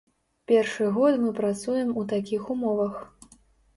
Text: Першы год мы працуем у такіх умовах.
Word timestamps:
Першы 0.51 0.87
год 0.95 1.13
мы 1.27 1.35
працуем 1.41 1.93
у 2.03 2.07
такіх 2.15 2.51
умовах. 2.57 2.95